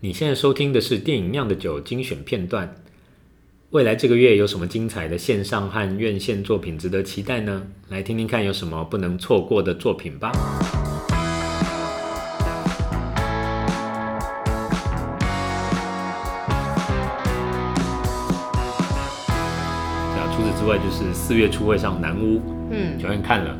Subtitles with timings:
[0.00, 2.72] 你现在收听的是电影酿的酒精选片段。
[3.70, 7.66] 未来这个月有什么精彩的线上和院线作品值得期待呢？
[7.88, 10.30] 来听听看有什么不能错过的作品吧。
[20.14, 22.40] 那除此之外，就是四月初会上南屋，
[22.70, 23.58] 嗯，昨天看了。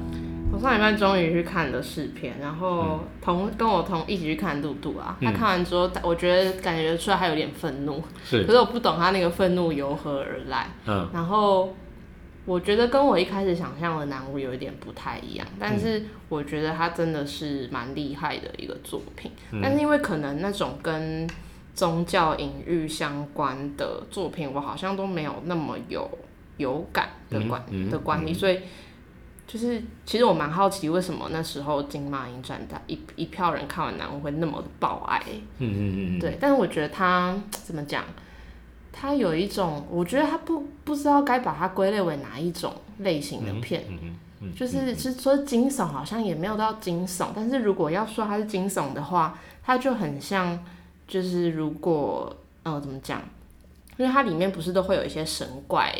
[0.59, 11.73] 我上礼拜终于去看了试片，然后同、嗯、跟我同一起去看杜杜啊，他看完之后，我觉得感觉出来他有点愤怒，是， 可是我不懂他那个愤怒由何而来，嗯，然后
[12.45, 21.25] 我觉得跟我一开始想象的南屋有一点不太一样，但是我觉得他真的是蛮厉害的一个作品，嗯、但是因为可能那种跟
[21.73, 26.11] 宗教隐喻相关的作品，我好像都没有那么有
[26.57, 28.59] 有感的关、嗯嗯、的关系，所以。
[29.49, 35.19] 就是，其实我蛮好奇，为什么那时候金马影展的一一票人看完南屋会那么的爆爱？
[35.57, 38.05] 嗯嗯嗯对，但是我觉得他怎么讲，
[38.93, 43.85] 他有一种，我觉得他不不知道该把它归类为哪一种类型的片。
[43.89, 50.63] 嗯嗯嗯、就是是说惊悚，好像也没有到惊悚，但是如果要说它是惊悚的话，它就很像，
[51.09, 53.23] 就是如果呃怎么讲？
[53.99, 55.95] 因为它里面不是都会有一些神怪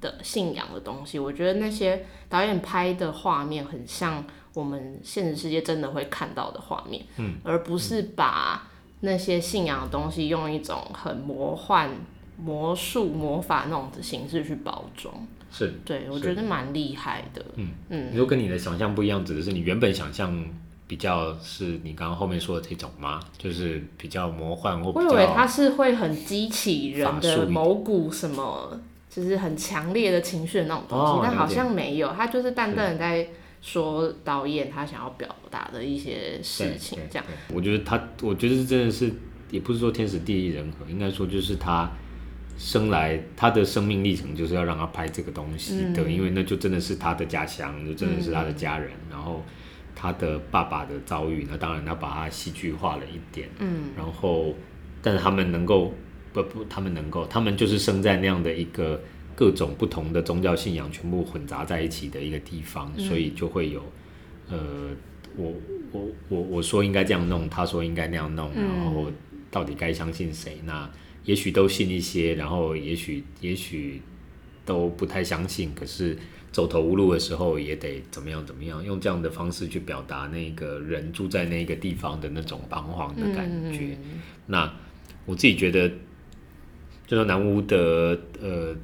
[0.00, 8.68] 的信仰的东西，我觉得那些导演拍的画面很像我们现实世界真的会看到的画面，嗯，而不是把
[9.00, 11.88] 那些信仰的东西用一种很魔幻、
[12.36, 15.14] 魔术、魔法那种的形式去包装。
[15.52, 17.44] 是，对，我觉得蛮厉害的。
[17.54, 20.44] 嗯嗯，如果跟你的想象不一样，指的是你原本想象。
[20.88, 23.20] 比较是你刚刚后面说的这种吗？
[23.36, 24.92] 就是比较魔幻或…
[24.92, 33.28] 我以为它是会很激起人的某股什么，就是很强烈的情绪的那种东西，哦、但好像没有，他就是淡淡的在
[33.60, 37.26] 说导演他想要表达的一些事情，这样。
[37.52, 39.12] 我觉得他，我觉得真的是，
[39.50, 41.90] 也不是说天时地利人和，应该说就是他
[42.56, 49.42] 生来他的生命历程就是要让他拍这个东西的，嗯、因为那就真的是他的家乡，就真的是他的家人，嗯、然后。
[49.96, 54.54] 他的爸爸的遭遇，那当然他把他戏剧化了一点，嗯，然后，
[55.02, 55.94] 但是他们能够
[56.34, 59.00] 不不，他们能够，他们就是生在那样的一个
[59.34, 63.82] 各种不同的宗教信仰全部混杂在一起的一个地方，嗯、所以就会有，
[64.50, 64.58] 呃，
[65.34, 65.52] 我
[65.92, 69.10] 我我我说应该这样弄，他说应该那样弄，然后
[69.50, 70.58] 到底该相信谁？
[70.64, 70.88] 那
[71.24, 74.02] 也许都信一些，然后也许也许
[74.66, 76.18] 都不太相信，可是。
[76.52, 83.94] 走投无路的时候也得怎么样怎么样，用这样的方式去表达那个人住在那个地方的那种彷徨的感觉。
[84.02, 84.72] 嗯、那
[85.26, 85.86] 我自己觉得，
[87.06, 88.74] 就说南屋的呃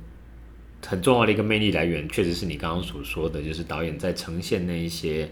[0.86, 5.30] 很重要的一个魅力来源，确实是你刚刚所说的，就是导演在呈现那一些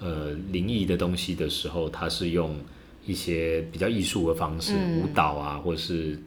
[0.00, 2.58] 呃灵异的东西的时候，他是用
[3.06, 6.18] 一些比较艺术的方式，嗯、舞蹈啊，或是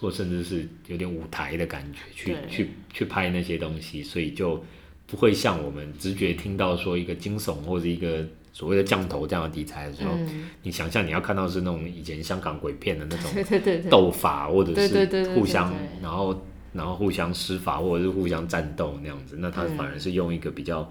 [0.00, 4.62] 或甚至是有点舞台的感觉，去去去拍那些东西，所以就。
[5.10, 8.22] 不会像我们直觉听到说一个惊悚或者一个
[8.52, 13.32] 所谓的降头这样的题材的时候，嗯、你想象你要看到是那种以前香港鬼片的那种
[13.88, 16.44] 斗法，或者是互相然后
[16.74, 20.86] 然后互相施法或者是互相战斗那样子，那他反而是用一个比较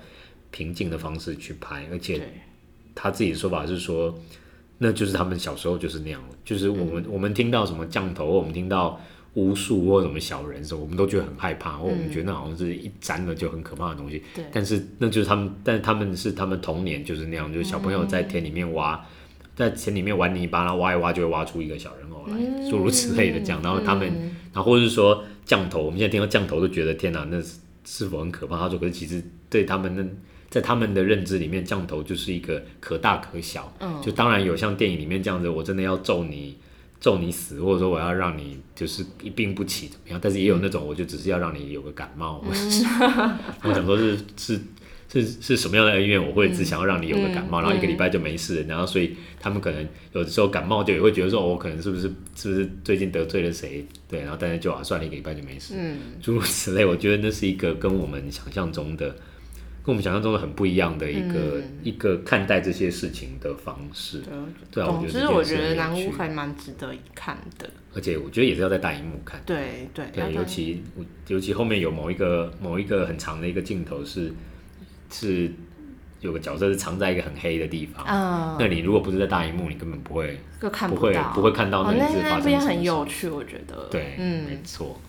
[0.49, 2.19] 平静的方式去拍，而且
[2.95, 4.17] 他自己的说法是说，
[4.79, 8.99] 那就是他们小时候就是那样，就是我们、嗯、我们听到什么降头，我们听到。
[9.33, 14.23] 巫术或什么小人的时候，我们都觉得很害怕，或我们觉得那好像是一沾了就很可怕的东西。
[14.33, 14.43] 对。
[14.51, 18.99] 但是那就是他们，但是他们是他们童年就是那样，就是小朋友在田里面挖，
[19.55, 23.61] 在田里面玩泥巴，然后挖一挖就会挖出一个小人偶来，诸如此类的这样。
[23.61, 24.11] 然后他们，
[24.51, 28.57] 然后或者是说降头，我们现在听到降头都觉得天哪，那是是否很可怕？
[28.57, 30.03] 他说，可是其实对他们那，
[30.49, 33.73] 在他们的认知里面，降头就是一个可大可小。
[33.79, 36.57] 嗯就当然有像电影里面这样子，我真的要咒你。
[36.99, 40.19] 咒你死，或者说我要让你就是一病不起怎么样？
[40.19, 42.43] 但是也有那种，我就只是要让你有个感冒。
[42.43, 42.49] 嗯、
[43.61, 44.59] 我想说是是
[45.07, 46.19] 是是什么样的恩怨？
[46.19, 48.63] 我会只想要让你有个感冒，嗯、然后一个礼拜就没事。
[48.63, 53.85] 然后所以他们可能有的时候感冒就也会觉得说，我、哦、可能是不是是不是最近得罪了谁？
[54.09, 55.75] 对，然后但是就啊算了一个礼拜就没事。
[55.77, 59.15] 嗯，诸如此类，我觉得那是一个跟我们想象中的。
[59.87, 64.21] 跟我们想象中的很不一样的一个、嗯、一个看待这些事情的方式，
[64.69, 70.83] 对啊，我觉得我觉得南屋还蛮值得一看的，而且我觉得也是要在大荧幕看，对对对，尤其
[71.29, 74.33] 尤其后面有某一个某一个很长的一个镜头是
[75.09, 75.49] 是
[76.19, 84.99] 有个角色是藏在一个很黑的地方，嗯，那你如果不是在大荧幕，你根本不会不，不会不会看到那一次发生什很有趣，我觉得，对，嗯，没错。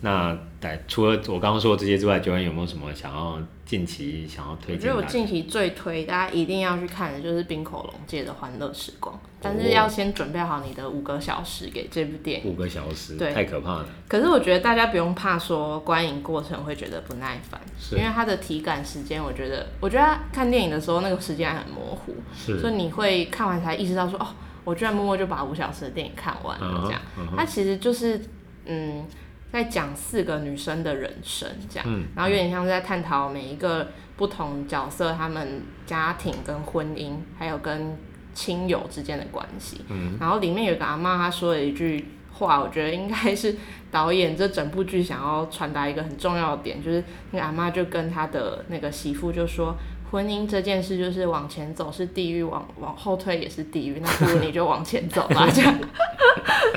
[0.00, 4.76] 那对，除了我刚刚说的这些之外，Joanne 有没有什么想要近期想要推荐？
[4.76, 12.52] 我觉得我近期最推大家一定要去看的就是冰口龙介的《欢乐时光》，但是要先准备好你的五个小时给这部电影。
[12.52, 13.86] 五个小时，对，太可怕了。
[14.06, 17.60] 可是我觉得大家不用怕说观影过程会觉得不耐烦，
[17.90, 24.28] 因为它的体感时间，我觉得，我觉得看电影的时候那个时间还很模糊，所以你会看完才意识到说，哦，
[24.64, 27.00] 我居然默默就把五小时的电影看完了，这样。
[27.16, 27.36] Uh-huh, uh-huh.
[27.36, 28.20] 它其实就是，
[28.66, 29.04] 嗯。
[29.50, 37.96] 在讲四个女生的人生，这样，嗯、然后有点像是在探讨每一个不同角色，他们家庭跟婚姻，还有跟
[38.34, 39.80] 亲友之间的关系。
[39.88, 43.56] 嗯，然后里面有个阿妈，她说了一句话，我觉得应该是
[43.90, 49.74] 导演这整部剧想要传达一个很重要的点，就是那个阿妈就跟她的那个媳妇就说，
[50.10, 55.74] 婚姻这件事就是往前走是地狱，往往后退也是地狱，那不如你就往前走吧，这样。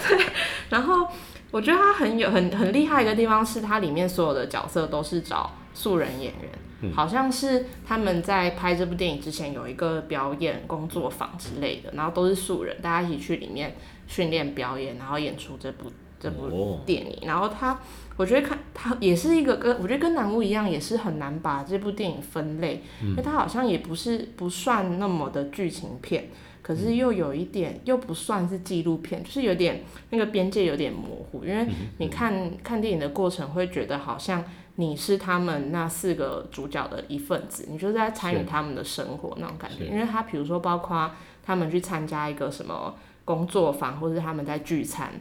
[0.07, 0.25] 对，
[0.69, 1.05] 然后。
[1.51, 6.49] 我觉得他很有很很厉害的一个地方是，他里面所有的角色都是找素人演员，
[6.81, 13.75] 嗯、好像是他们在拍这部电影之前有一个表演工作坊之类的，然后都是素人，大家一起去里面
[14.07, 17.17] 训练表演，然后演出这部这部电影。
[17.17, 17.77] 哦、然后他，
[18.15, 26.29] 我觉得看他也是一个跟我觉得跟南屋一样，也是很难把这部电影分类，嗯、因为他好像也不是不算那么的剧情片。
[26.63, 34.45] 可是又有一点，又不算是纪录片，就是有点那个边界有点模糊，因为你看看电影的过程，会觉得好像
[34.75, 39.87] 你是他们那四个主角的一份子，你就是在参与他们的生活那种感觉。
[39.87, 41.09] 因为他比如说，包括
[41.43, 42.93] 他们去参加一个什么
[43.25, 45.11] 工作坊，或者是他们在聚餐，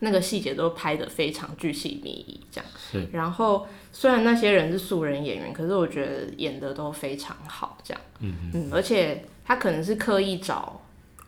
[0.00, 2.70] 那个细节都拍得非常巨细靡遗，这样。
[2.76, 8.00] 是然后虽然那些人是素人演员，可是我觉得演的都非常好，这样。
[8.20, 9.24] 嗯嗯，而且。
[9.48, 10.78] 他可能是刻意找，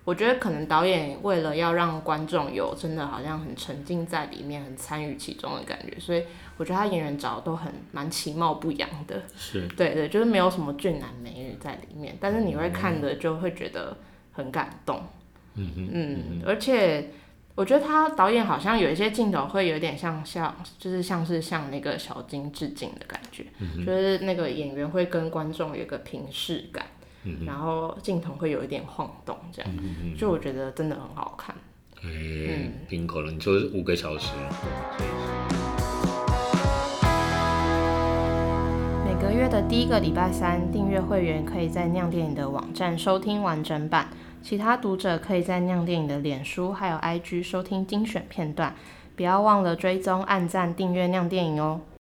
[0.05, 6.23] 我觉得可能导演为了要让观众有真的好像很沉浸在里面，很参与其中的感觉，所以
[6.59, 13.97] 我觉得他演员找的都很蛮其貌不扬的，是对对，就是没有什么俊男美女在里面，但是你会看的就会觉得
[14.33, 15.03] 很感动，
[15.55, 17.09] 嗯嗯，嗯，而且
[17.55, 26.87] 我觉得他导演好像有一些镜头会有点像像，就是像是向那个小金致敬的感觉，嗯、就是那个演员会跟观众有一个平视感。
[27.45, 29.71] 然后镜头会有一点晃动，这样，
[30.17, 31.55] 就我觉得真的很好看。
[32.03, 34.33] 哎、欸，滨口了，你说五个小时。
[39.05, 44.09] 每个月的第一个礼拜三，订阅会员可以在酿电影的网站收听完整版，
[44.43, 48.75] 其他读者可以在酿电影的脸书还有 IG 收听精选片段。
[49.21, 51.83] 不要忘了追踪、按赞、订阅酿电影哦。